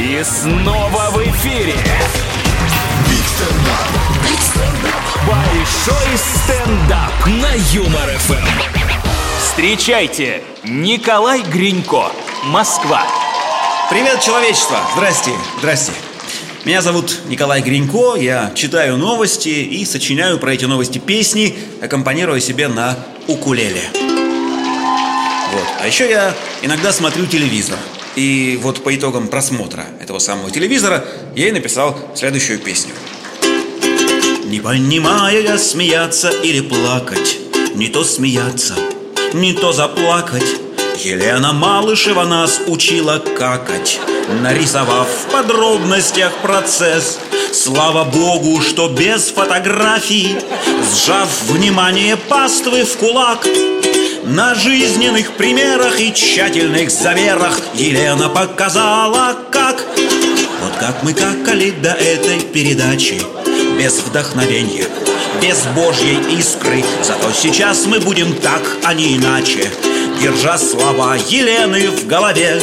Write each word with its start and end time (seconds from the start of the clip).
И 0.00 0.24
снова 0.24 1.10
в 1.10 1.18
эфире. 1.28 1.74
Большой 5.26 6.16
стендап 6.16 7.26
на 7.26 7.52
Юмор 7.74 8.08
ФМ. 8.08 8.48
Встречайте, 9.44 10.42
Николай 10.64 11.42
Гринько, 11.42 12.10
Москва. 12.44 13.02
Привет, 13.90 14.22
человечество! 14.22 14.78
Здрасте, 14.96 15.32
здрасте. 15.58 15.92
Меня 16.64 16.80
зовут 16.80 17.20
Николай 17.28 17.60
Гринько, 17.60 18.16
я 18.16 18.52
читаю 18.54 18.96
новости 18.96 19.50
и 19.50 19.84
сочиняю 19.84 20.38
про 20.38 20.54
эти 20.54 20.64
новости 20.64 20.96
песни, 20.96 21.54
аккомпанируя 21.82 22.40
себе 22.40 22.68
на 22.68 22.96
укулеле. 23.26 23.82
Вот. 25.52 25.66
А 25.78 25.86
еще 25.86 26.08
я 26.08 26.34
иногда 26.62 26.90
смотрю 26.90 27.26
телевизор. 27.26 27.76
И 28.16 28.58
вот 28.62 28.82
по 28.82 28.94
итогам 28.94 29.28
просмотра 29.28 29.86
этого 30.00 30.18
самого 30.18 30.50
телевизора 30.50 31.04
я 31.36 31.48
и 31.48 31.52
написал 31.52 31.98
следующую 32.14 32.58
песню. 32.58 32.92
Не 34.44 34.60
понимая 34.60 35.40
я 35.40 35.58
смеяться 35.58 36.30
или 36.30 36.60
плакать, 36.60 37.38
не 37.74 37.88
то 37.88 38.02
смеяться, 38.02 38.74
не 39.32 39.52
то 39.52 39.72
заплакать. 39.72 40.56
Елена 40.98 41.52
Малышева 41.52 42.24
нас 42.24 42.60
учила 42.66 43.18
какать, 43.18 44.00
нарисовав 44.42 45.08
в 45.08 45.30
подробностях 45.30 46.32
процесс. 46.42 47.18
Слава 47.52 48.04
Богу, 48.04 48.60
что 48.60 48.88
без 48.88 49.28
фотографий, 49.28 50.36
сжав 50.92 51.28
внимание 51.48 52.16
паствы 52.16 52.84
в 52.84 52.96
кулак, 52.96 53.46
на 54.24 54.54
жизненных 54.54 55.32
примерах 55.32 56.00
и 56.00 56.12
тщательных 56.12 56.90
замерах 56.90 57.58
Елена 57.74 58.28
показала, 58.28 59.36
как. 59.50 59.84
Вот 60.62 60.72
как 60.78 61.02
мы 61.02 61.14
какали 61.14 61.70
до 61.70 61.90
этой 61.90 62.40
передачи. 62.40 63.20
Без 63.78 63.94
вдохновения, 63.98 64.86
без 65.40 65.64
божьей 65.74 66.18
искры. 66.38 66.84
Зато 67.02 67.32
сейчас 67.32 67.86
мы 67.86 67.98
будем 68.00 68.34
так, 68.34 68.62
а 68.84 68.92
не 68.92 69.16
иначе. 69.16 69.70
Держа 70.20 70.58
слова 70.58 71.16
Елены 71.16 71.90
в 71.90 72.06
голове. 72.06 72.60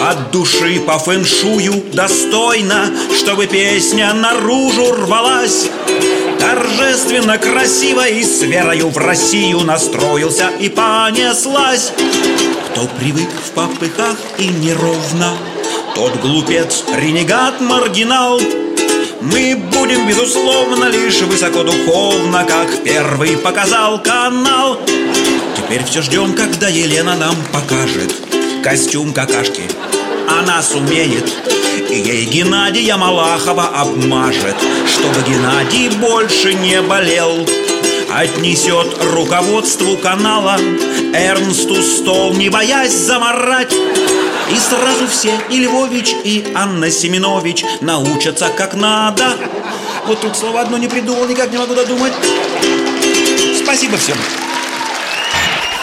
От 0.00 0.30
души 0.30 0.80
по 0.80 0.98
фэншую 0.98 1.84
достойно, 1.92 2.90
чтобы 3.18 3.46
песня 3.46 4.14
наружу 4.14 4.92
рвалась. 4.92 5.66
Торжественно, 6.50 7.38
красиво 7.38 8.08
и 8.08 8.24
с 8.24 8.42
верою 8.42 8.88
в 8.88 8.98
Россию 8.98 9.60
настроился 9.60 10.48
и 10.58 10.68
понеслась. 10.68 11.92
Кто 12.66 12.88
привык 12.98 13.28
в 13.30 13.52
попыхах 13.52 14.16
и 14.36 14.48
неровно, 14.48 15.34
тот 15.94 16.16
глупец, 16.16 16.82
ренегат, 16.92 17.60
маргинал. 17.60 18.40
Мы 19.20 19.54
будем, 19.54 20.08
безусловно, 20.08 20.86
лишь 20.86 21.20
высокодуховно, 21.22 22.44
как 22.44 22.82
первый 22.82 23.36
показал 23.36 24.02
канал. 24.02 24.80
Теперь 25.56 25.84
все 25.84 26.02
ждем, 26.02 26.32
когда 26.32 26.66
Елена 26.66 27.14
нам 27.14 27.36
покажет 27.52 28.12
костюм 28.64 29.12
какашки. 29.12 29.62
Она 30.38 30.62
сумеет, 30.62 31.28
и 31.90 31.94
ей 31.94 32.24
Геннадия 32.24 32.96
Малахова 32.96 33.66
обмажет, 33.66 34.56
чтобы 34.86 35.28
Геннадий 35.28 35.88
больше 35.88 36.54
не 36.54 36.80
болел. 36.82 37.46
Отнесет 38.12 39.02
руководству 39.12 39.96
канала 39.96 40.56
Эрнсту 41.14 41.82
стол, 41.82 42.34
не 42.34 42.48
боясь 42.48 42.92
заморать. 42.92 43.72
И 43.72 44.56
сразу 44.56 45.06
все, 45.08 45.32
и 45.48 45.60
Львович, 45.60 46.14
и 46.24 46.52
Анна 46.56 46.90
Семенович 46.90 47.64
Научатся 47.80 48.48
как 48.48 48.74
надо 48.74 49.36
Вот 50.06 50.20
тут 50.20 50.36
слово 50.36 50.62
одно 50.62 50.76
не 50.76 50.88
придумал, 50.88 51.24
никак 51.26 51.52
не 51.52 51.58
могу 51.58 51.72
додумать 51.72 52.12
Спасибо 53.62 53.96
всем 53.96 54.16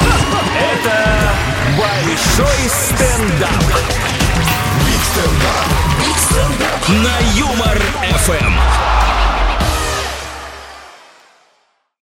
Это 0.00 1.32
большой 1.78 2.68
стендап. 2.68 3.85
На. 6.88 7.25